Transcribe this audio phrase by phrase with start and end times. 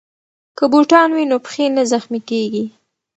[0.57, 2.65] که بوټان وي نو پښې نه زخمي کیږي.